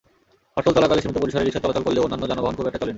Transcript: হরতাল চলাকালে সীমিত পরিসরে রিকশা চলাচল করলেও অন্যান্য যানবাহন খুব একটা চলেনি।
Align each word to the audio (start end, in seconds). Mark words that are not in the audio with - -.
হরতাল 0.55 0.73
চলাকালে 0.77 1.01
সীমিত 1.03 1.17
পরিসরে 1.23 1.41
রিকশা 1.43 1.63
চলাচল 1.63 1.83
করলেও 1.85 2.03
অন্যান্য 2.05 2.23
যানবাহন 2.31 2.55
খুব 2.57 2.65
একটা 2.67 2.79
চলেনি। 2.81 2.89